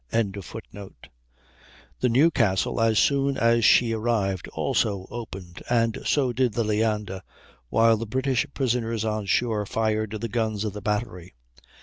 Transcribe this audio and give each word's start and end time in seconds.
]The 0.09 0.89
Newcastle, 2.09 2.81
as 2.81 2.97
soon 2.97 3.37
as 3.37 3.63
she 3.63 3.93
arrived, 3.93 4.47
also 4.47 5.05
opened, 5.11 5.61
and 5.69 5.99
so 6.05 6.33
did 6.33 6.53
the 6.53 6.63
Leander, 6.63 7.21
while 7.69 7.97
the 7.97 8.07
British 8.07 8.47
prisoners 8.55 9.05
on 9.05 9.27
shore 9.27 9.63
fired 9.67 10.09
the 10.19 10.27
guns 10.27 10.63
of 10.63 10.73
the 10.73 10.81
battery. 10.81 11.35